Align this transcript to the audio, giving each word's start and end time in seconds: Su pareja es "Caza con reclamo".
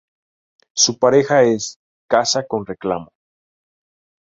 Su 0.73 0.97
pareja 0.97 1.43
es 1.43 1.77
"Caza 2.09 2.47
con 2.47 2.65
reclamo". 2.65 3.11